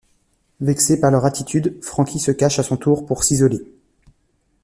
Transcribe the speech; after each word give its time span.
Vexé 0.61 0.99
par 0.99 1.11
leur 1.11 1.25
attitude, 1.25 1.77
Franki 1.83 2.17
se 2.19 2.31
cache 2.31 2.57
à 2.57 2.63
son 2.63 2.75
tour 2.75 3.05
pour 3.05 3.23
s'isoler. 3.23 3.61